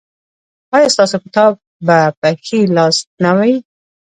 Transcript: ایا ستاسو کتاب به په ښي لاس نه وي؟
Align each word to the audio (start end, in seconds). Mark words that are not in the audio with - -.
ایا 0.75 0.93
ستاسو 0.95 1.17
کتاب 1.25 1.51
به 1.85 1.97
په 2.19 2.27
ښي 2.45 2.59
لاس 2.75 2.97
نه 3.23 3.31
وي؟ 3.37 3.53